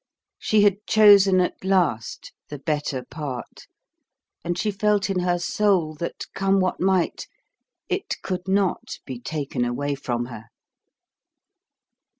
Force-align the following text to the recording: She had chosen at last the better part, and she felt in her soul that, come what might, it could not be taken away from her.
She 0.39 0.63
had 0.63 0.83
chosen 0.87 1.39
at 1.41 1.63
last 1.63 2.31
the 2.49 2.57
better 2.57 3.05
part, 3.05 3.67
and 4.43 4.57
she 4.57 4.71
felt 4.71 5.11
in 5.11 5.19
her 5.19 5.37
soul 5.37 5.93
that, 5.97 6.25
come 6.33 6.59
what 6.59 6.79
might, 6.79 7.27
it 7.87 8.19
could 8.23 8.47
not 8.47 8.97
be 9.05 9.19
taken 9.19 9.63
away 9.63 9.93
from 9.93 10.25
her. 10.25 10.45